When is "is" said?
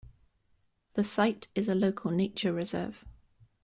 1.53-1.67